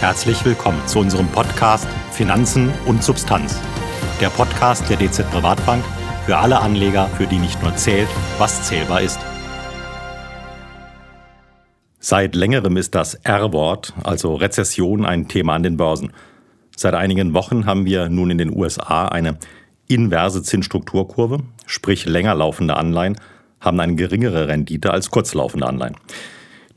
[0.00, 3.60] Herzlich willkommen zu unserem Podcast Finanzen und Substanz.
[4.20, 5.84] Der Podcast der DZ Privatbank
[6.24, 8.08] für alle Anleger, für die nicht nur zählt,
[8.38, 9.18] was zählbar ist.
[11.98, 16.12] Seit längerem ist das R-Wort, also Rezession, ein Thema an den Börsen.
[16.76, 19.36] Seit einigen Wochen haben wir nun in den USA eine
[19.88, 23.18] inverse Zinsstrukturkurve, sprich länger laufende Anleihen
[23.60, 25.96] haben eine geringere Rendite als kurzlaufende Anleihen.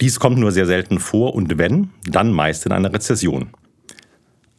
[0.01, 3.51] Dies kommt nur sehr selten vor und wenn, dann meist in einer Rezession.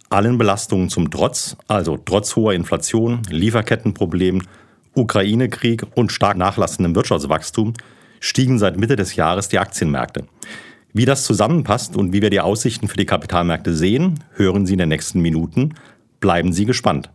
[0.08, 4.46] Allen Belastungen zum Trotz, also trotz hoher Inflation, Lieferkettenproblemen,
[4.94, 7.74] Ukraine-Krieg und stark nachlassendem Wirtschaftswachstum,
[8.20, 10.26] stiegen seit Mitte des Jahres die Aktienmärkte.
[10.92, 14.78] Wie das zusammenpasst und wie wir die Aussichten für die Kapitalmärkte sehen, hören Sie in
[14.78, 15.74] den nächsten Minuten.
[16.20, 17.10] Bleiben Sie gespannt.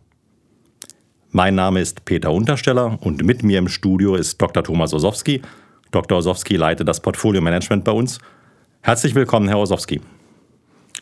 [1.30, 4.64] Mein Name ist Peter Untersteller und mit mir im Studio ist Dr.
[4.64, 5.40] Thomas Osowski,
[5.90, 6.18] Dr.
[6.18, 8.18] Osowski leitet das Portfolio Management bei uns.
[8.82, 10.00] Herzlich willkommen, Herr Osowski.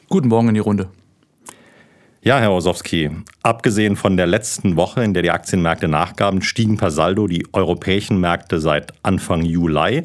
[0.09, 0.89] Guten Morgen in die Runde.
[2.23, 3.11] Ja, Herr Osowski,
[3.43, 8.19] abgesehen von der letzten Woche, in der die Aktienmärkte nachgaben, stiegen per Saldo die europäischen
[8.19, 10.05] Märkte seit Anfang Juli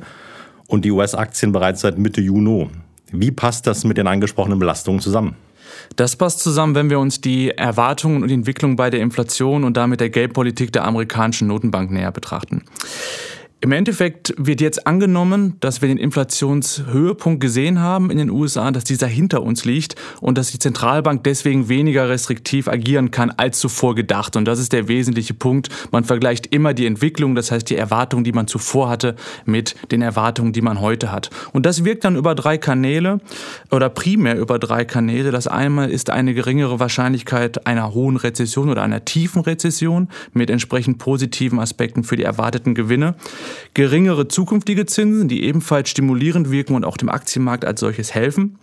[0.68, 2.70] und die US-Aktien bereits seit Mitte Juni.
[3.12, 5.36] Wie passt das mit den angesprochenen Belastungen zusammen?
[5.96, 9.76] Das passt zusammen, wenn wir uns die Erwartungen und die Entwicklung bei der Inflation und
[9.78, 12.64] damit der Geldpolitik der amerikanischen Notenbank näher betrachten.
[13.64, 18.86] Im Endeffekt wird jetzt angenommen, dass wir den Inflationshöhepunkt gesehen haben in den USA, dass
[18.86, 23.94] dieser hinter uns liegt und dass die Zentralbank deswegen weniger restriktiv agieren kann als zuvor
[23.94, 24.36] gedacht.
[24.36, 25.70] Und das ist der wesentliche Punkt.
[25.92, 30.02] Man vergleicht immer die Entwicklung, das heißt die Erwartungen, die man zuvor hatte, mit den
[30.02, 31.30] Erwartungen, die man heute hat.
[31.54, 33.20] Und das wirkt dann über drei Kanäle
[33.70, 35.30] oder primär über drei Kanäle.
[35.30, 40.98] Das einmal ist eine geringere Wahrscheinlichkeit einer hohen Rezession oder einer tiefen Rezession mit entsprechend
[40.98, 43.14] positiven Aspekten für die erwarteten Gewinne
[43.74, 48.58] geringere zukünftige Zinsen, die ebenfalls stimulierend wirken und auch dem Aktienmarkt als solches helfen.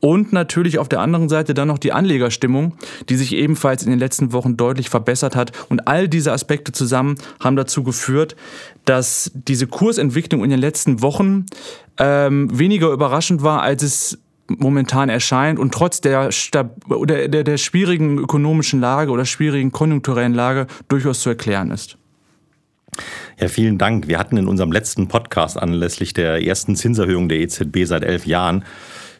[0.00, 2.74] Und natürlich auf der anderen Seite dann noch die Anlegerstimmung,
[3.08, 5.52] die sich ebenfalls in den letzten Wochen deutlich verbessert hat.
[5.68, 8.36] Und all diese Aspekte zusammen haben dazu geführt,
[8.84, 11.46] dass diese Kursentwicklung in den letzten Wochen
[11.98, 14.18] ähm, weniger überraschend war, als es
[14.48, 20.66] momentan erscheint und trotz der, der, der, der schwierigen ökonomischen Lage oder schwierigen konjunkturellen Lage
[20.88, 21.98] durchaus zu erklären ist.
[23.40, 24.08] Ja, vielen Dank.
[24.08, 28.64] Wir hatten in unserem letzten Podcast anlässlich der ersten Zinserhöhung der EZB seit elf Jahren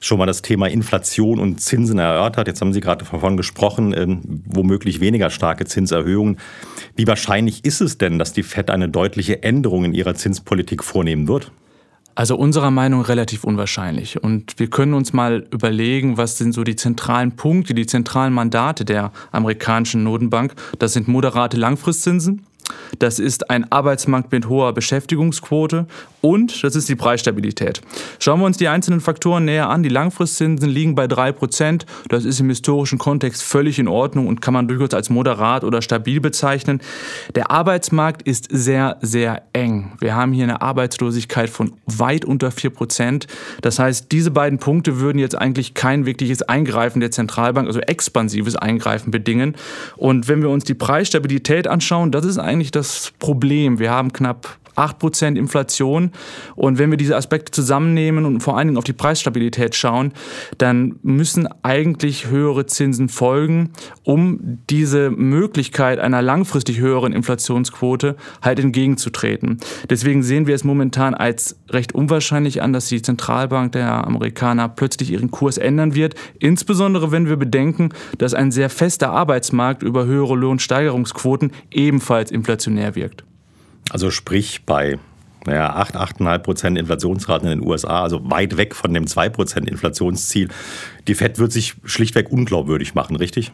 [0.00, 2.46] schon mal das Thema Inflation und Zinsen erörtert.
[2.46, 4.06] Jetzt haben Sie gerade davon gesprochen, äh,
[4.46, 6.38] womöglich weniger starke Zinserhöhungen.
[6.94, 11.28] Wie wahrscheinlich ist es denn, dass die FED eine deutliche Änderung in ihrer Zinspolitik vornehmen
[11.28, 11.50] wird?
[12.14, 14.22] Also unserer Meinung relativ unwahrscheinlich.
[14.22, 18.86] Und wir können uns mal überlegen, was sind so die zentralen Punkte, die zentralen Mandate
[18.86, 20.54] der amerikanischen Notenbank.
[20.78, 22.46] Das sind moderate Langfristzinsen,
[22.98, 25.86] das ist ein Arbeitsmarkt mit hoher Beschäftigungsquote
[26.20, 27.80] und das ist die Preisstabilität.
[28.18, 29.82] Schauen wir uns die einzelnen Faktoren näher an.
[29.82, 31.82] Die Langfristzinsen liegen bei 3%.
[32.08, 35.82] Das ist im historischen Kontext völlig in Ordnung und kann man durchaus als moderat oder
[35.82, 36.80] stabil bezeichnen.
[37.34, 39.92] Der Arbeitsmarkt ist sehr, sehr eng.
[40.00, 43.26] Wir haben hier eine Arbeitslosigkeit von weit unter 4%.
[43.60, 48.56] Das heißt, diese beiden Punkte würden jetzt eigentlich kein wirkliches Eingreifen der Zentralbank, also expansives
[48.56, 49.54] Eingreifen bedingen.
[49.96, 53.78] Und wenn wir uns die Preisstabilität anschauen, das ist eigentlich das Problem.
[53.78, 56.10] Wir haben knapp 8% Inflation.
[56.54, 60.12] Und wenn wir diese Aspekte zusammennehmen und vor allen Dingen auf die Preisstabilität schauen,
[60.58, 63.70] dann müssen eigentlich höhere Zinsen folgen,
[64.04, 69.58] um diese Möglichkeit einer langfristig höheren Inflationsquote halt entgegenzutreten.
[69.90, 75.10] Deswegen sehen wir es momentan als recht unwahrscheinlich an, dass die Zentralbank der Amerikaner plötzlich
[75.10, 76.14] ihren Kurs ändern wird.
[76.38, 83.24] Insbesondere wenn wir bedenken, dass ein sehr fester Arbeitsmarkt über höhere Lohnsteigerungsquoten ebenfalls inflationär wirkt.
[83.90, 84.98] Also sprich bei
[85.46, 89.68] naja, 8, 8,5 Prozent Inflationsraten in den USA, also weit weg von dem 2 Prozent
[89.68, 90.48] Inflationsziel.
[91.06, 93.52] Die FED wird sich schlichtweg unglaubwürdig machen, richtig?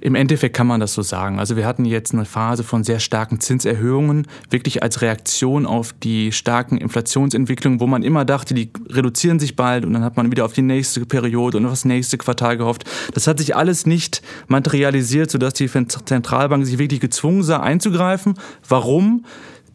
[0.00, 1.38] Im Endeffekt kann man das so sagen.
[1.38, 6.32] Also wir hatten jetzt eine Phase von sehr starken Zinserhöhungen, wirklich als Reaktion auf die
[6.32, 10.44] starken Inflationsentwicklungen, wo man immer dachte, die reduzieren sich bald und dann hat man wieder
[10.44, 12.84] auf die nächste Periode und auf das nächste Quartal gehofft.
[13.14, 18.34] Das hat sich alles nicht materialisiert, sodass die Zentralbank sich wirklich gezwungen sah, einzugreifen.
[18.68, 19.24] Warum?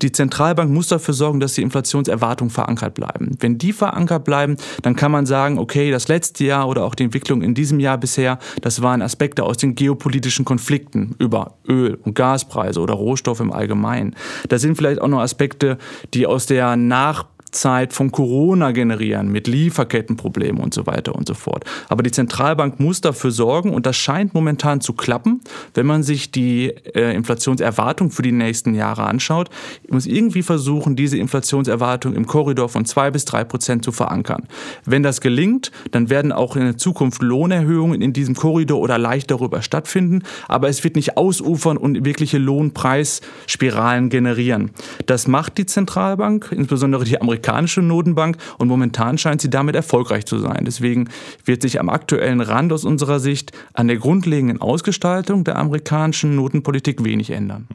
[0.02, 3.38] Die Zentralbank muss dafür sorgen, dass die Inflationserwartungen verankert bleiben.
[3.40, 7.04] Wenn die verankert bleiben, dann kann man sagen, okay, das letzte Jahr oder auch die
[7.04, 12.16] Entwicklung in diesem Jahr bisher, das waren Aspekte aus den geopolitischen Konflikten über Öl- und
[12.16, 14.16] Gaspreise oder Rohstoffe im Allgemeinen.
[14.50, 15.78] Das sind vielleicht auch noch Aspekte,
[16.14, 17.26] die aus der nach
[17.56, 21.64] Zeit von Corona generieren mit Lieferkettenproblemen und so weiter und so fort.
[21.90, 25.42] Aber die Zentralbank muss dafür sorgen und das scheint momentan zu klappen,
[25.74, 29.50] wenn man sich die äh, Inflationserwartung für die nächsten Jahre anschaut.
[29.84, 34.44] Ich muss irgendwie versuchen, diese Inflationserwartung im Korridor von zwei bis drei Prozent zu verankern.
[34.86, 39.32] Wenn das gelingt, dann werden auch in der Zukunft Lohnerhöhungen in diesem Korridor oder leicht
[39.32, 44.72] darüber stattfinden, aber es wird nicht ausufern und wirkliche Lohnpreisspiralen generieren.
[45.06, 47.45] Das macht die Zentralbank, insbesondere die amerikanische
[47.88, 50.64] Notenbank, und momentan scheint sie damit erfolgreich zu sein.
[50.66, 51.10] Deswegen
[51.44, 57.04] wird sich am aktuellen Rand aus unserer Sicht an der grundlegenden Ausgestaltung der amerikanischen Notenpolitik
[57.04, 57.68] wenig ändern.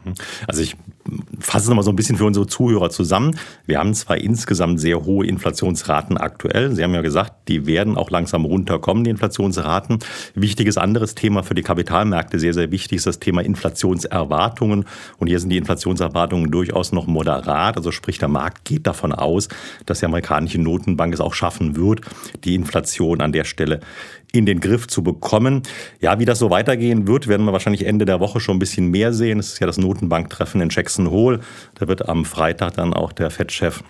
[0.46, 0.76] Also ich
[1.50, 3.36] fasse es nochmal so ein bisschen für unsere Zuhörer zusammen.
[3.66, 6.72] Wir haben zwar insgesamt sehr hohe Inflationsraten aktuell.
[6.76, 9.98] Sie haben ja gesagt, die werden auch langsam runterkommen, die Inflationsraten.
[10.36, 14.84] Wichtiges anderes Thema für die Kapitalmärkte, sehr, sehr wichtig, ist das Thema Inflationserwartungen.
[15.18, 17.76] Und hier sind die Inflationserwartungen durchaus noch moderat.
[17.76, 19.48] Also sprich, der Markt geht davon aus,
[19.86, 22.02] dass die amerikanische Notenbank es auch schaffen wird,
[22.44, 23.80] die Inflation an der Stelle
[24.32, 25.62] in den Griff zu bekommen.
[26.00, 28.90] Ja, wie das so weitergehen wird, werden wir wahrscheinlich Ende der Woche schon ein bisschen
[28.90, 29.38] mehr sehen.
[29.38, 31.40] Es ist ja das Notenbanktreffen in Jackson Hole.
[31.74, 33.82] Da wird am Freitag dann auch der Fed-Chef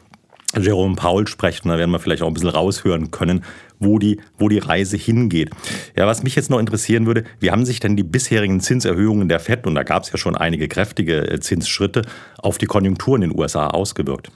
[0.58, 1.68] Jerome Paul sprechen.
[1.68, 3.44] Da werden wir vielleicht auch ein bisschen raushören können,
[3.78, 5.50] wo die, wo die Reise hingeht.
[5.96, 9.40] Ja, was mich jetzt noch interessieren würde, wie haben sich denn die bisherigen Zinserhöhungen der
[9.40, 12.02] FED, und da gab es ja schon einige kräftige äh, Zinsschritte,
[12.38, 14.30] auf die Konjunktur in den USA ausgewirkt?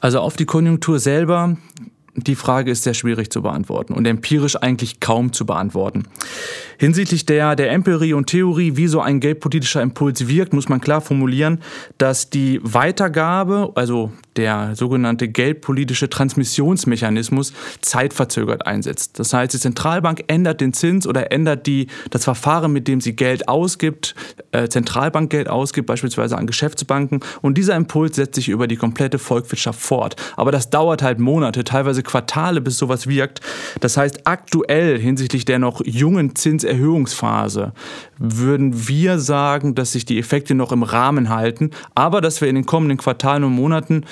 [0.00, 1.56] Also auf die Konjunktur selber
[2.26, 6.04] die Frage ist sehr schwierig zu beantworten und empirisch eigentlich kaum zu beantworten.
[6.78, 11.00] Hinsichtlich der, der Empirie und Theorie, wie so ein geldpolitischer Impuls wirkt, muss man klar
[11.00, 11.60] formulieren,
[11.98, 19.18] dass die Weitergabe, also der sogenannte geldpolitische Transmissionsmechanismus, zeitverzögert einsetzt.
[19.18, 23.14] Das heißt, die Zentralbank ändert den Zins oder ändert die, das Verfahren, mit dem sie
[23.14, 24.14] Geld ausgibt,
[24.52, 27.20] äh, Zentralbankgeld ausgibt, beispielsweise an Geschäftsbanken.
[27.42, 30.16] Und dieser Impuls setzt sich über die komplette Volkswirtschaft fort.
[30.36, 33.40] Aber das dauert halt Monate, teilweise Quartale, bis sowas wirkt.
[33.80, 37.72] Das heißt, aktuell hinsichtlich der noch jungen Zinserhöhungsphase
[38.18, 42.54] würden wir sagen, dass sich die Effekte noch im Rahmen halten, aber dass wir in
[42.54, 44.04] den kommenden Quartalen und Monaten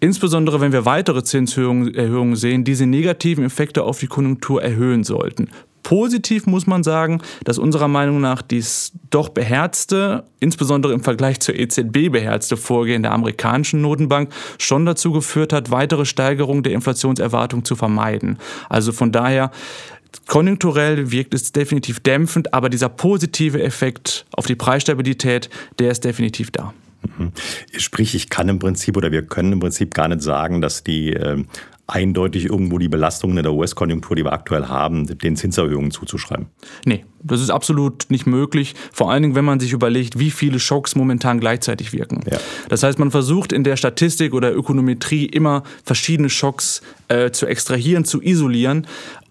[0.00, 5.48] insbesondere wenn wir weitere Zinserhöhungen sehen, diese negativen Effekte auf die Konjunktur erhöhen sollten.
[5.82, 11.54] Positiv muss man sagen, dass unserer Meinung nach dies doch beherzte, insbesondere im Vergleich zur
[11.54, 17.76] EZB beherzte Vorgehen der amerikanischen Notenbank schon dazu geführt hat, weitere Steigerungen der Inflationserwartung zu
[17.76, 18.38] vermeiden.
[18.68, 19.52] Also von daher
[20.26, 26.50] Konjunkturell wirkt es definitiv dämpfend, aber dieser positive Effekt auf die Preisstabilität, der ist definitiv
[26.50, 26.74] da.
[27.18, 27.32] Mhm.
[27.76, 31.12] Sprich, ich kann im Prinzip oder wir können im Prinzip gar nicht sagen, dass die
[31.12, 31.44] äh,
[31.86, 36.46] eindeutig irgendwo die Belastungen in der US-Konjunktur, die wir aktuell haben, den Zinserhöhungen zuzuschreiben.
[36.84, 38.74] Nee, das ist absolut nicht möglich.
[38.92, 42.22] Vor allen Dingen, wenn man sich überlegt, wie viele Schocks momentan gleichzeitig wirken.
[42.30, 42.38] Ja.
[42.68, 48.04] Das heißt, man versucht in der Statistik oder Ökonometrie immer verschiedene Schocks äh, zu extrahieren,
[48.04, 48.86] zu isolieren.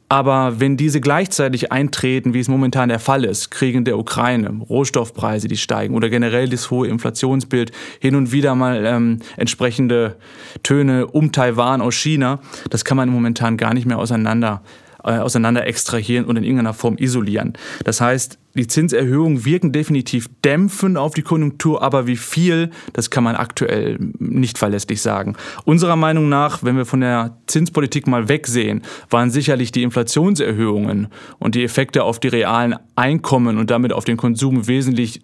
[0.07, 4.61] Aber wenn diese gleichzeitig eintreten, wie es momentan der Fall ist, Krieg in der Ukraine,
[4.69, 10.17] Rohstoffpreise, die steigen oder generell das hohe Inflationsbild, hin und wieder mal ähm, entsprechende
[10.61, 14.61] Töne um Taiwan aus China, das kann man momentan gar nicht mehr auseinander
[15.03, 17.53] äh, auseinander extrahieren und in irgendeiner Form isolieren.
[17.83, 23.23] Das heißt, die Zinserhöhungen wirken definitiv dämpfend auf die Konjunktur, aber wie viel, das kann
[23.23, 25.35] man aktuell nicht verlässlich sagen.
[25.65, 31.07] Unserer Meinung nach, wenn wir von der Zinspolitik mal wegsehen, waren sicherlich die Inflationserhöhungen
[31.39, 35.21] und die Effekte auf die realen Einkommen und damit auf den Konsum wesentlich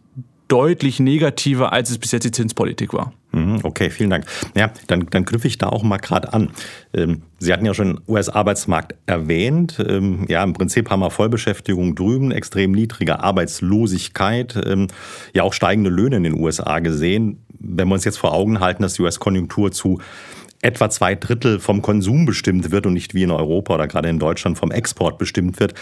[0.52, 3.14] deutlich negativer, als es bis jetzt die Zinspolitik war.
[3.32, 4.26] Mhm, okay, vielen Dank.
[4.54, 6.50] Ja, dann, dann knüpfe ich da auch mal gerade an.
[6.94, 9.78] Ähm, Sie hatten ja schon US-Arbeitsmarkt erwähnt.
[9.88, 14.88] Ähm, ja, im Prinzip haben wir Vollbeschäftigung drüben, extrem niedrige Arbeitslosigkeit, ähm,
[15.34, 17.46] ja auch steigende Löhne in den USA gesehen.
[17.58, 20.02] Wenn wir uns jetzt vor Augen halten, dass die US-Konjunktur zu
[20.62, 24.20] etwa zwei Drittel vom Konsum bestimmt wird und nicht wie in Europa oder gerade in
[24.20, 25.74] Deutschland vom Export bestimmt wird,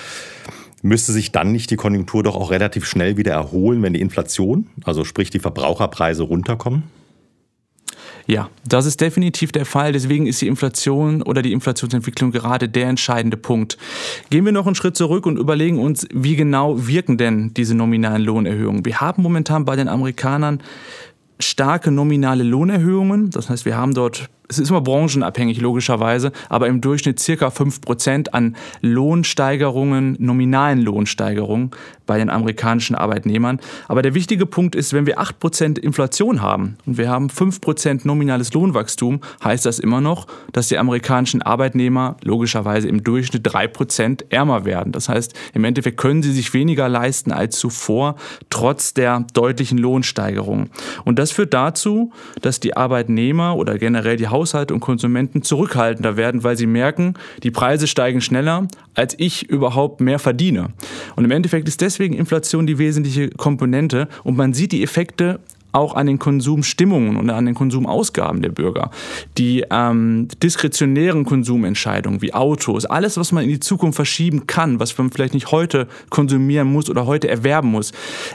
[0.82, 4.68] müsste sich dann nicht die Konjunktur doch auch relativ schnell wieder erholen, wenn die Inflation,
[4.84, 6.84] also sprich die Verbraucherpreise runterkommen?
[8.28, 9.92] Ja, das ist definitiv der Fall.
[9.92, 13.78] Deswegen ist die Inflation oder die Inflationsentwicklung gerade der entscheidende Punkt.
[14.30, 18.22] Gehen wir noch einen Schritt zurück und überlegen uns, wie genau wirken denn diese nominalen
[18.22, 18.86] Lohnerhöhungen.
[18.86, 20.62] Wir haben momentan bei den Amerikanern
[21.40, 23.32] starke nominale Lohnerhöhungen.
[23.32, 28.30] Das heißt, wir haben dort es ist immer branchenabhängig logischerweise, aber im Durchschnitt circa 5%
[28.30, 31.70] an Lohnsteigerungen, nominalen Lohnsteigerungen
[32.08, 33.60] bei den amerikanischen Arbeitnehmern.
[33.88, 38.52] Aber der wichtige Punkt ist, wenn wir 8% Inflation haben und wir haben 5% nominales
[38.52, 44.92] Lohnwachstum, heißt das immer noch, dass die amerikanischen Arbeitnehmer logischerweise im Durchschnitt 3% ärmer werden.
[44.92, 48.16] Das heißt, im Endeffekt können sie sich weniger leisten als zuvor,
[48.50, 50.72] trotz der deutlichen Lohnsteigerungen.
[51.06, 56.16] Und das führt dazu, dass die Arbeitnehmer oder generell die Haus Haushalte und Konsumenten zurückhaltender
[56.16, 60.70] werden, weil sie merken, die Preise steigen schneller, als ich überhaupt mehr verdiene.
[61.18, 65.42] Und im Endeffekt ist deswegen Inflation die wesentliche Komponente und man sieht die Effekte
[65.72, 68.92] auch an den Konsumstimmungen und an den Konsumausgaben der Bürger.
[69.38, 74.98] Die ähm, diskretionären Konsumentscheidungen wie Autos, alles, was man in die Zukunft verschieben kann, was
[74.98, 77.92] man vielleicht nicht heute konsumieren muss oder heute erwerben muss,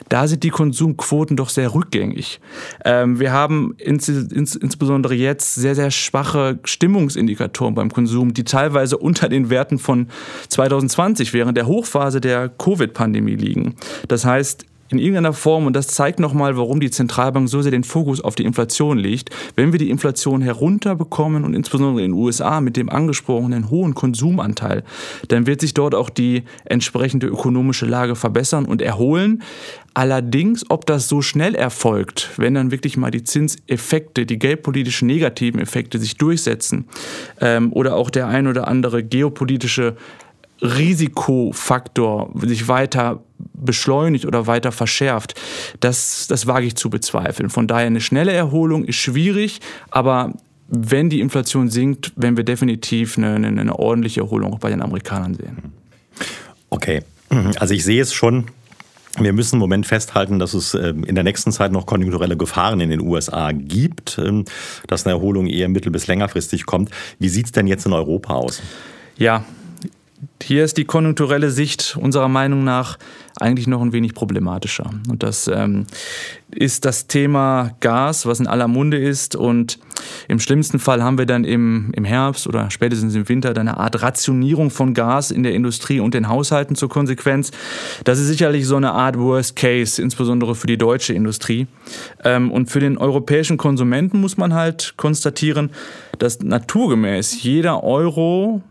[0.08, 2.40] da sind die Konsumquoten doch sehr rückgängig.
[2.84, 8.96] Ähm, wir haben ins, ins, insbesondere jetzt sehr, sehr schwache Stimmungsindikatoren beim Konsum, die teilweise
[8.98, 10.08] unter den Werten von
[10.48, 13.74] 2020 während der Hochphase der Covid-Pandemie liegen.
[14.08, 17.84] Das heißt, in irgendeiner Form, und das zeigt nochmal, warum die Zentralbank so sehr den
[17.84, 22.60] Fokus auf die Inflation legt, wenn wir die Inflation herunterbekommen und insbesondere in den USA
[22.60, 24.84] mit dem angesprochenen hohen Konsumanteil,
[25.28, 29.42] dann wird sich dort auch die entsprechende ökonomische Lage verbessern und erholen.
[29.96, 35.60] Allerdings, ob das so schnell erfolgt, wenn dann wirklich mal die Zinseffekte, die geldpolitischen negativen
[35.60, 36.86] Effekte sich durchsetzen
[37.40, 39.96] ähm, oder auch der ein oder andere geopolitische
[40.64, 45.40] Risikofaktor sich weiter beschleunigt oder weiter verschärft,
[45.80, 47.50] das, das wage ich zu bezweifeln.
[47.50, 50.32] Von daher eine schnelle Erholung ist schwierig, aber
[50.68, 54.80] wenn die Inflation sinkt, werden wir definitiv eine, eine, eine ordentliche Erholung auch bei den
[54.80, 55.72] Amerikanern sehen.
[56.70, 57.02] Okay,
[57.58, 58.46] also ich sehe es schon.
[59.18, 62.80] Wir müssen im Moment festhalten, dass es ähm, in der nächsten Zeit noch konjunkturelle Gefahren
[62.80, 64.44] in den USA gibt, ähm,
[64.88, 66.90] dass eine Erholung eher mittel- bis längerfristig kommt.
[67.20, 68.60] Wie sieht es denn jetzt in Europa aus?
[69.16, 69.44] Ja,
[70.42, 72.98] hier ist die konjunkturelle Sicht unserer Meinung nach
[73.40, 74.90] eigentlich noch ein wenig problematischer.
[75.08, 75.86] Und das ähm,
[76.50, 79.34] ist das Thema Gas, was in aller Munde ist.
[79.34, 79.78] Und
[80.28, 84.02] im schlimmsten Fall haben wir dann im, im Herbst oder spätestens im Winter eine Art
[84.02, 87.50] Rationierung von Gas in der Industrie und den Haushalten zur Konsequenz.
[88.04, 91.66] Das ist sicherlich so eine Art Worst Case, insbesondere für die deutsche Industrie.
[92.22, 95.70] Ähm, und für den europäischen Konsumenten muss man halt konstatieren,
[96.18, 98.62] dass naturgemäß jeder Euro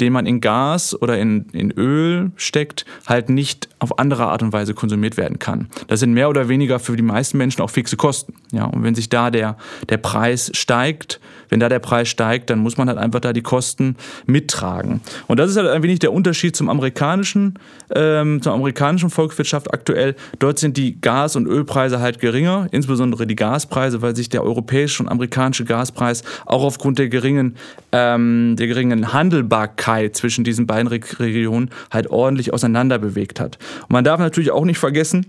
[0.00, 4.52] den man in Gas oder in, in Öl steckt, halt nicht auf andere Art und
[4.52, 5.68] Weise konsumiert werden kann.
[5.88, 8.34] Das sind mehr oder weniger für die meisten Menschen auch fixe Kosten.
[8.52, 9.56] Ja, und wenn sich da der,
[9.88, 13.42] der Preis steigt, wenn da der Preis steigt, dann muss man halt einfach da die
[13.42, 15.00] Kosten mittragen.
[15.28, 17.54] Und das ist halt ein wenig der Unterschied zum amerikanischen,
[17.94, 20.16] ähm, zur amerikanischen Volkswirtschaft aktuell.
[20.40, 25.02] Dort sind die Gas- und Ölpreise halt geringer, insbesondere die Gaspreise, weil sich der europäische
[25.02, 27.56] und amerikanische Gaspreis auch aufgrund der geringen,
[27.92, 33.58] ähm, der geringen Handelbarkeit zwischen diesen beiden Regionen halt ordentlich auseinander bewegt hat.
[33.82, 35.26] Und man darf natürlich auch nicht vergessen,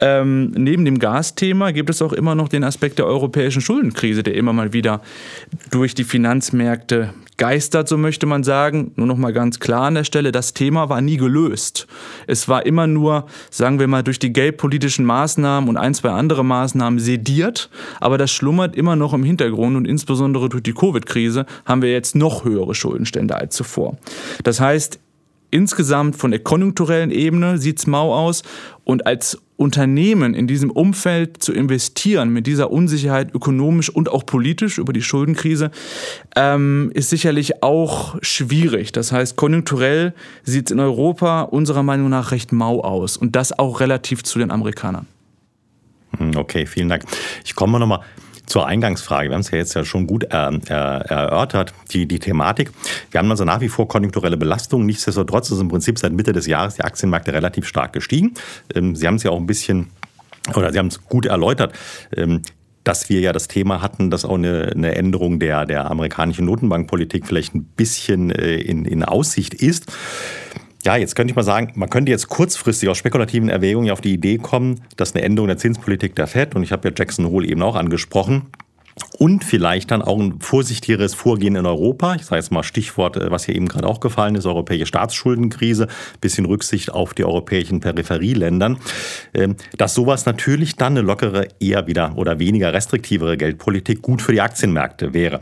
[0.00, 4.34] ähm, neben dem Gasthema gibt es auch immer noch den Aspekt der europäischen Schuldenkrise, der
[4.34, 5.00] immer mal wieder
[5.70, 8.92] durch die Finanzmärkte geistert, so möchte man sagen.
[8.96, 11.86] Nur noch mal ganz klar an der Stelle, das Thema war nie gelöst.
[12.26, 16.44] Es war immer nur, sagen wir mal, durch die geldpolitischen Maßnahmen und ein, zwei andere
[16.44, 21.80] Maßnahmen sediert, aber das schlummert immer noch im Hintergrund und insbesondere durch die Covid-Krise haben
[21.80, 23.96] wir jetzt noch höhere Schuldenstände als zuvor.
[24.44, 25.00] Das heißt,
[25.50, 28.42] insgesamt von der konjunkturellen Ebene sieht es mau aus
[28.84, 34.78] und als Unternehmen in diesem Umfeld zu investieren, mit dieser Unsicherheit ökonomisch und auch politisch
[34.78, 35.70] über die Schuldenkrise,
[36.34, 38.92] ähm, ist sicherlich auch schwierig.
[38.92, 40.14] Das heißt, konjunkturell
[40.44, 44.38] sieht es in Europa unserer Meinung nach recht mau aus und das auch relativ zu
[44.38, 45.06] den Amerikanern.
[46.16, 47.04] Hm, okay, vielen Dank.
[47.44, 48.00] Ich komme nochmal
[48.50, 52.18] zur Eingangsfrage, wir haben es ja jetzt ja schon gut er, er, erörtert, die, die
[52.18, 52.72] Thematik.
[53.10, 54.86] Wir haben also nach wie vor konjunkturelle Belastungen.
[54.86, 58.34] Nichtsdestotrotz ist im Prinzip seit Mitte des Jahres die Aktienmärkte relativ stark gestiegen.
[58.74, 59.86] Ähm, Sie haben es ja auch ein bisschen,
[60.54, 61.72] oder Sie haben es gut erläutert
[62.16, 62.42] ähm,
[62.82, 67.26] dass wir ja das Thema hatten, dass auch eine, eine Änderung der, der amerikanischen Notenbankpolitik
[67.26, 69.92] vielleicht ein bisschen äh, in, in Aussicht ist.
[70.82, 74.14] Ja, jetzt könnte ich mal sagen, man könnte jetzt kurzfristig aus spekulativen Erwägungen auf die
[74.14, 77.46] Idee kommen, dass eine Änderung der Zinspolitik der FED, und ich habe ja Jackson Hole
[77.46, 78.46] eben auch angesprochen,
[79.18, 82.14] und vielleicht dann auch ein vorsichtigeres Vorgehen in Europa.
[82.14, 85.88] Ich sage jetzt mal Stichwort, äh, was hier eben gerade auch gefallen ist, europäische Staatsschuldenkrise,
[86.20, 88.78] bisschen Rücksicht auf die europäischen Peripherieländern,
[89.34, 94.32] ähm, dass sowas natürlich dann eine lockere, eher wieder oder weniger restriktivere Geldpolitik gut für
[94.32, 95.40] die Aktienmärkte wäre.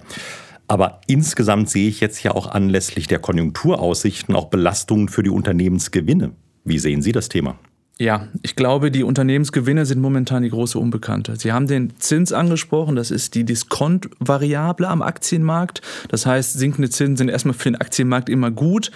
[0.68, 6.32] Aber insgesamt sehe ich jetzt ja auch anlässlich der Konjunkturaussichten auch Belastungen für die Unternehmensgewinne.
[6.64, 7.58] Wie sehen Sie das Thema?
[8.00, 11.34] Ja, ich glaube, die Unternehmensgewinne sind momentan die große Unbekannte.
[11.34, 15.82] Sie haben den Zins angesprochen, das ist die Diskontvariable am Aktienmarkt.
[16.06, 18.92] Das heißt, sinkende Zinsen sind erstmal für den Aktienmarkt immer gut.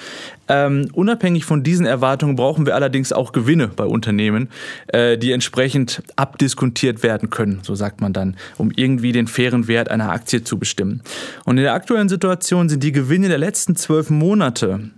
[0.47, 4.51] Ähm, unabhängig von diesen Erwartungen brauchen wir allerdings auch Gewinne bei Unternehmen,
[4.87, 9.91] äh, die entsprechend abdiskontiert werden können, so sagt man dann, um irgendwie den fairen Wert
[9.91, 11.03] einer Aktie zu bestimmen.
[11.45, 14.91] Und in der aktuellen Situation sind die Gewinne der letzten zwölf Monate,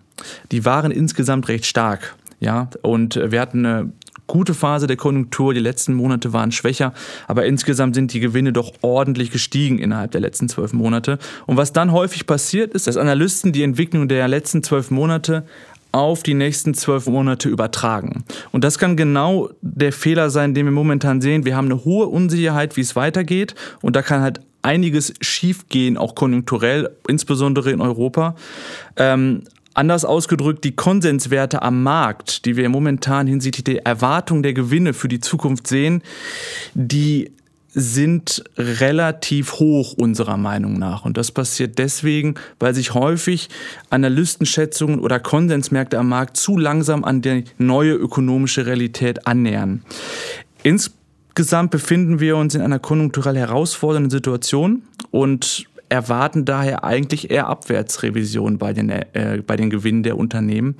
[0.52, 2.14] die waren insgesamt recht stark.
[2.44, 3.92] Ja, und wir hatten eine
[4.26, 5.54] gute Phase der Konjunktur.
[5.54, 6.92] Die letzten Monate waren schwächer,
[7.26, 11.18] aber insgesamt sind die Gewinne doch ordentlich gestiegen innerhalb der letzten zwölf Monate.
[11.46, 15.46] Und was dann häufig passiert ist, dass Analysten die Entwicklung der letzten zwölf Monate
[15.90, 18.24] auf die nächsten zwölf Monate übertragen.
[18.52, 21.46] Und das kann genau der Fehler sein, den wir momentan sehen.
[21.46, 23.54] Wir haben eine hohe Unsicherheit, wie es weitergeht.
[23.80, 28.34] Und da kann halt einiges schiefgehen, auch konjunkturell, insbesondere in Europa.
[28.96, 29.44] Ähm,
[29.75, 35.09] Anders ausgedrückt, die Konsenswerte am Markt, die wir momentan hinsichtlich der Erwartung der Gewinne für
[35.09, 36.02] die Zukunft sehen,
[36.75, 37.33] die
[37.75, 41.04] sind relativ hoch unserer Meinung nach.
[41.04, 43.49] Und das passiert deswegen, weil sich häufig
[43.90, 49.83] Analystenschätzungen oder Konsensmärkte am Markt zu langsam an die neue ökonomische Realität annähern.
[50.62, 58.58] Insgesamt befinden wir uns in einer konjunkturell herausfordernden Situation und erwarten daher eigentlich eher Abwärtsrevision
[58.58, 60.74] bei den, äh, bei den Gewinnen der Unternehmen.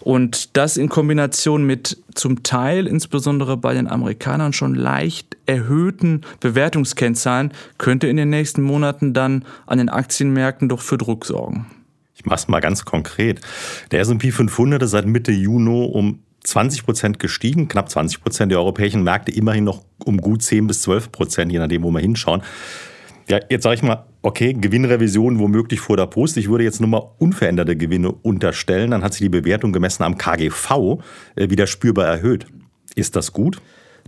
[0.00, 7.52] Und das in Kombination mit zum Teil, insbesondere bei den Amerikanern, schon leicht erhöhten Bewertungskennzahlen,
[7.78, 11.66] könnte in den nächsten Monaten dann an den Aktienmärkten doch für Druck sorgen.
[12.14, 13.40] Ich mache es mal ganz konkret.
[13.90, 18.58] Der S&P 500 ist seit Mitte Juni um 20 Prozent gestiegen, knapp 20 Prozent der
[18.58, 22.42] europäischen Märkte immerhin noch um gut 10 bis 12 Prozent, je nachdem, wo wir hinschauen.
[23.28, 26.36] Ja, jetzt sage ich mal, okay, Gewinnrevision womöglich vor der Post.
[26.36, 28.90] Ich würde jetzt nur mal unveränderte Gewinne unterstellen.
[28.90, 30.98] Dann hat sich die Bewertung gemessen am KGV
[31.36, 32.46] äh, wieder spürbar erhöht.
[32.94, 33.60] Ist das gut?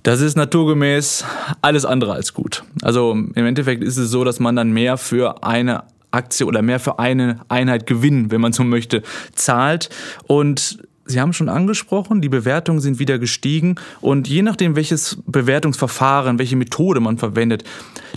[0.02, 1.25] Das ist naturgemäß
[1.62, 2.64] alles andere als gut.
[2.83, 6.78] Also im Endeffekt ist es so, dass man dann mehr für eine Aktie oder mehr
[6.78, 9.02] für eine Einheit Gewinn, wenn man so möchte,
[9.35, 9.88] zahlt.
[10.26, 16.38] Und Sie haben schon angesprochen, die Bewertungen sind wieder gestiegen und je nachdem, welches Bewertungsverfahren,
[16.38, 17.64] welche Methode man verwendet,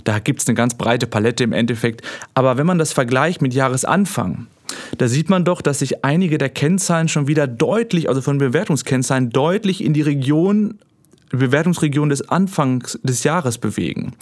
[0.04, 2.02] da gibt es eine ganz breite Palette im Endeffekt.
[2.34, 4.46] Aber wenn man das vergleicht mit Jahresanfang,
[4.96, 9.30] da sieht man doch, dass sich einige der Kennzahlen schon wieder deutlich, also von Bewertungskennzahlen,
[9.30, 10.78] deutlich in die Region
[11.30, 14.14] Bewertungsregion des Anfangs des Jahres bewegen.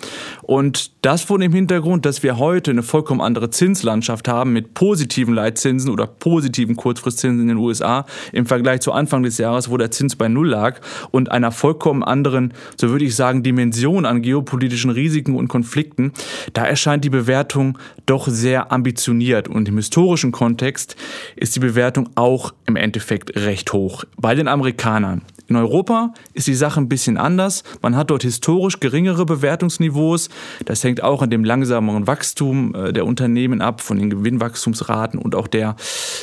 [0.43, 5.35] Und das vor dem Hintergrund, dass wir heute eine vollkommen andere Zinslandschaft haben mit positiven
[5.35, 9.91] Leitzinsen oder positiven Kurzfristzinsen in den USA im Vergleich zu Anfang des Jahres, wo der
[9.91, 14.91] Zins bei Null lag und einer vollkommen anderen, so würde ich sagen, Dimension an geopolitischen
[14.91, 16.13] Risiken und Konflikten,
[16.53, 19.49] da erscheint die Bewertung doch sehr ambitioniert.
[19.49, 20.97] Und im historischen Kontext
[21.37, 24.05] ist die Bewertung auch im Endeffekt recht hoch.
[24.17, 25.23] Bei den Amerikanern.
[25.49, 27.62] In Europa ist die Sache ein bisschen anders.
[27.81, 30.29] Man hat dort historisch geringere Bewertungsniveaus.
[30.64, 35.35] Das hängt auch an dem langsameren Wachstum äh, der Unternehmen ab, von den Gewinnwachstumsraten und
[35.37, 35.77] auch der,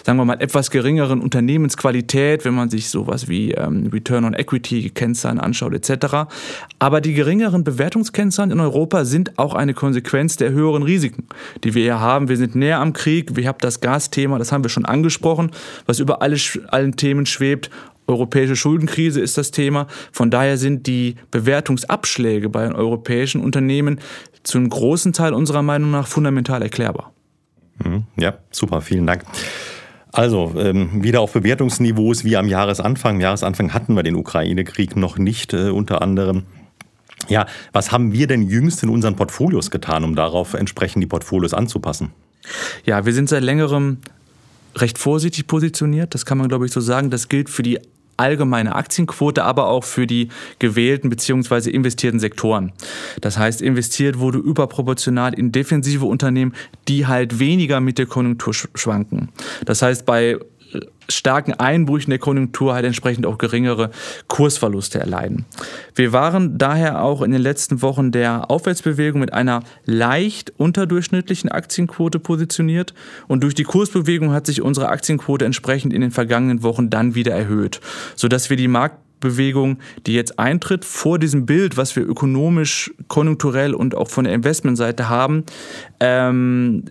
[0.04, 4.90] sagen wir mal, etwas geringeren Unternehmensqualität, wenn man sich sowas wie ähm, Return on Equity
[4.90, 6.30] Kennzahlen anschaut etc.
[6.80, 11.28] Aber die geringeren Bewertungskennzahlen in Europa sind auch eine Konsequenz der höheren Risiken,
[11.64, 12.28] die wir hier haben.
[12.28, 13.36] Wir sind näher am Krieg.
[13.38, 15.52] Wir haben das Gasthema, das haben wir schon angesprochen,
[15.86, 17.70] was über alle, allen Themen schwebt
[18.08, 19.88] europäische Schuldenkrise ist das Thema.
[20.12, 24.00] Von daher sind die Bewertungsabschläge bei den europäischen Unternehmen
[24.44, 27.14] zum großen Teil unserer Meinung nach fundamental erklärbar.
[27.84, 28.04] Mhm.
[28.18, 29.24] Ja, super, vielen Dank.
[30.12, 33.16] Also ähm, wieder auf Bewertungsniveaus wie am Jahresanfang.
[33.16, 36.44] Am Jahresanfang hatten wir den Ukraine-Krieg noch nicht äh, unter anderem.
[37.30, 41.54] Ja, was haben wir denn jüngst in unseren Portfolios getan, um darauf entsprechend die Portfolios
[41.54, 42.12] anzupassen?
[42.86, 43.98] Ja, wir sind seit längerem
[44.76, 46.14] recht vorsichtig positioniert.
[46.14, 47.10] Das kann man, glaube ich, so sagen.
[47.10, 47.80] Das gilt für die
[48.18, 51.70] allgemeine Aktienquote, aber auch für die gewählten bzw.
[51.70, 52.72] investierten Sektoren.
[53.22, 56.54] Das heißt, investiert wurde überproportional in defensive Unternehmen,
[56.88, 59.30] die halt weniger mit der Konjunktur schwanken.
[59.66, 60.38] Das heißt, bei
[61.10, 63.92] starken Einbrüchen der Konjunktur halt entsprechend auch geringere
[64.28, 65.46] Kursverluste erleiden.
[65.96, 72.20] Wir waren daher auch in den letzten Wochen der Aufwärtsbewegung mit einer leicht unterdurchschnittlichen Aktienquote
[72.20, 72.94] positioniert
[73.28, 77.34] und durch die Kursbewegung hat sich unsere Aktienquote entsprechend in den vergangenen Wochen dann wieder
[77.34, 77.82] erhöht,
[78.16, 83.96] sodass wir die Marktbewegung, die jetzt eintritt, vor diesem Bild, was wir ökonomisch, konjunkturell und
[83.96, 85.44] auch von der Investmentseite haben,
[86.00, 86.86] ähm,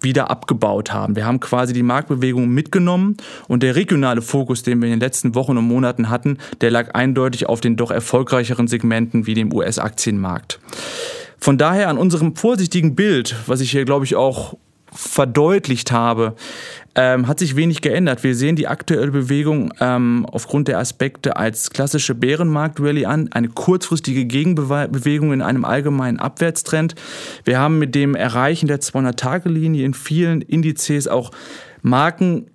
[0.00, 1.16] wieder abgebaut haben.
[1.16, 3.16] Wir haben quasi die Marktbewegung mitgenommen
[3.48, 6.94] und der regionale Fokus, den wir in den letzten Wochen und Monaten hatten, der lag
[6.94, 10.60] eindeutig auf den doch erfolgreicheren Segmenten wie dem US-Aktienmarkt.
[11.38, 14.56] Von daher an unserem vorsichtigen Bild, was ich hier glaube ich auch
[14.92, 16.34] verdeutlicht habe,
[16.96, 18.24] ähm, hat sich wenig geändert.
[18.24, 24.24] Wir sehen die aktuelle Bewegung ähm, aufgrund der Aspekte als klassische Bärenmarkt-Rallye an, eine kurzfristige
[24.24, 26.94] Gegenbewegung in einem allgemeinen Abwärtstrend.
[27.44, 31.32] Wir haben mit dem Erreichen der 200-Tage-Linie in vielen Indizes auch
[31.82, 32.46] Marken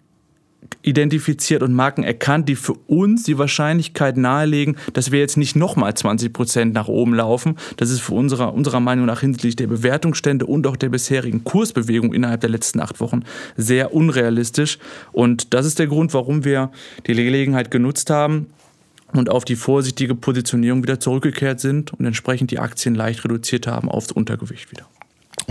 [0.83, 5.93] identifiziert und Marken erkannt, die für uns die Wahrscheinlichkeit nahelegen, dass wir jetzt nicht nochmal
[5.93, 7.57] 20 Prozent nach oben laufen.
[7.77, 12.13] Das ist für unserer, unserer Meinung nach hinsichtlich der Bewertungsstände und auch der bisherigen Kursbewegung
[12.13, 13.21] innerhalb der letzten acht Wochen
[13.57, 14.79] sehr unrealistisch.
[15.11, 16.71] Und das ist der Grund, warum wir
[17.05, 18.47] die Gelegenheit genutzt haben,
[19.13, 23.89] und auf die vorsichtige Positionierung wieder zurückgekehrt sind und entsprechend die Aktien leicht reduziert haben
[23.89, 24.87] aufs Untergewicht wieder.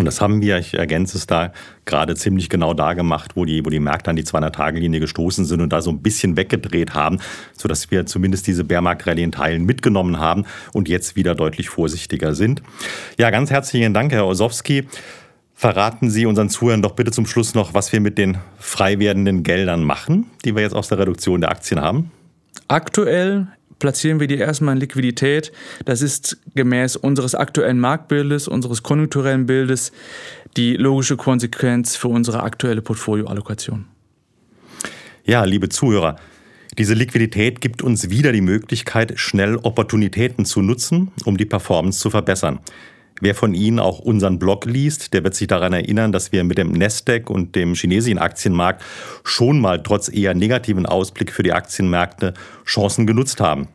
[0.01, 1.53] Und das haben wir, ich ergänze es da,
[1.85, 5.61] gerade ziemlich genau da gemacht, wo die, wo die Märkte an die 200-Tage-Linie gestoßen sind
[5.61, 7.19] und da so ein bisschen weggedreht haben,
[7.53, 12.63] sodass wir zumindest diese Bärmarkt-Rallye in Teilen mitgenommen haben und jetzt wieder deutlich vorsichtiger sind.
[13.19, 14.89] Ja, ganz herzlichen Dank, Herr Osowski.
[15.53, 19.43] Verraten Sie unseren Zuhörern doch bitte zum Schluss noch, was wir mit den frei werdenden
[19.43, 22.11] Geldern machen, die wir jetzt aus der Reduktion der Aktien haben.
[22.69, 23.49] Aktuell
[23.81, 25.51] platzieren wir die erstmal in Liquidität.
[25.85, 29.91] Das ist gemäß unseres aktuellen Marktbildes, unseres konjunkturellen Bildes
[30.57, 33.87] die logische Konsequenz für unsere aktuelle Portfolioallokation.
[35.25, 36.17] Ja, liebe Zuhörer,
[36.79, 42.11] diese Liquidität gibt uns wieder die Möglichkeit, schnell Opportunitäten zu nutzen, um die Performance zu
[42.11, 42.61] verbessern.
[43.21, 46.57] Wer von Ihnen auch unseren Blog liest, der wird sich daran erinnern, dass wir mit
[46.57, 48.83] dem Nasdaq und dem chinesischen Aktienmarkt
[49.25, 52.33] schon mal trotz eher negativen Ausblick für die Aktienmärkte
[52.65, 53.69] Chancen genutzt haben.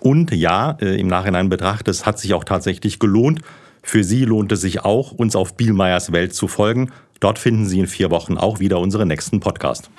[0.00, 3.40] Und ja, äh, im Nachhinein betrachtet, es hat sich auch tatsächlich gelohnt.
[3.82, 6.92] Für Sie lohnt es sich auch, uns auf Bielmeyers Welt zu folgen.
[7.20, 9.90] Dort finden Sie in vier Wochen auch wieder unseren nächsten Podcast.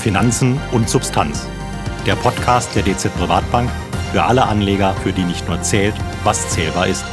[0.00, 1.46] Finanzen und Substanz.
[2.04, 3.70] Der Podcast der DZ Privatbank
[4.12, 7.04] für alle Anleger, für die nicht nur zählt, was zählbar ist.